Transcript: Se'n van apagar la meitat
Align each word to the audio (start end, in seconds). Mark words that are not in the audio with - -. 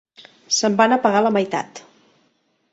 Se'n 0.59 0.77
van 0.79 0.95
apagar 0.97 1.21
la 1.27 1.33
meitat 1.37 1.85